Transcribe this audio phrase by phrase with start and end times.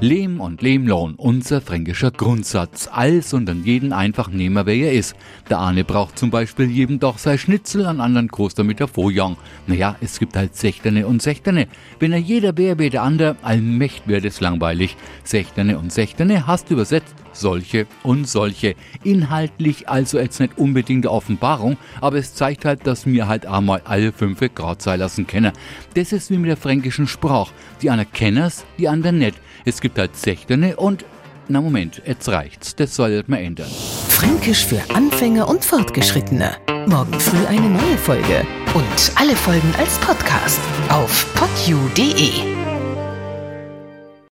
[0.00, 2.88] Lehm und Lehmlohn, unser fränkischer Grundsatz.
[2.90, 5.14] Alles und an jeden einfach nehmen, wer er ist.
[5.48, 9.36] Der eine braucht zum Beispiel jedem doch sein Schnitzel, an anderen Koster mit der Fojang.
[9.66, 11.68] Naja, es gibt halt Sechterne und Sechterne.
[12.00, 14.96] Wenn er jeder wär wie der andere, allmächt wird es langweilig.
[15.22, 18.74] Sechterne und Sechterne hast übersetzt solche und solche.
[19.02, 23.82] Inhaltlich also jetzt nicht unbedingt eine Offenbarung, aber es zeigt halt, dass mir halt einmal
[23.84, 25.52] alle fünf Grad sein lassen können.
[25.94, 27.52] Das ist wie mit der fränkischen Sprache.
[27.82, 29.40] Die einer kenners, die anderen nicht.
[29.64, 31.04] Es gibt halt Sechterne und
[31.46, 32.74] na Moment, jetzt reicht's.
[32.74, 33.68] Das soll man ändern.
[34.08, 36.56] Fränkisch für Anfänger und Fortgeschrittene.
[36.86, 38.46] Morgen früh eine neue Folge.
[38.72, 42.63] Und alle Folgen als Podcast auf podu.de.